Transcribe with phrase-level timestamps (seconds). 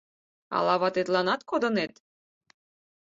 [0.57, 1.93] Ала ватетланат кодынет?